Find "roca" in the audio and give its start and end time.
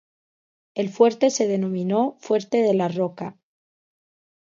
2.87-3.37